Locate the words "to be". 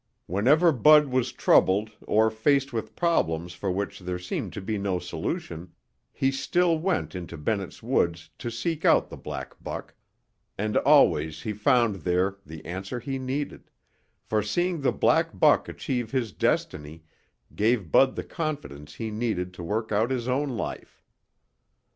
4.53-4.75